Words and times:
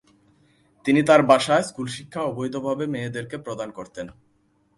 তিনি 0.85 1.01
তার 1.03 1.21
বাসায় 1.23 1.63
স্কুল 1.63 1.87
শিক্ষা 1.87 2.21
অবৈধভাবে 2.23 2.85
মেয়েদেরকে 2.87 3.37
প্রদান 3.37 3.69
করতেন। 3.71 4.07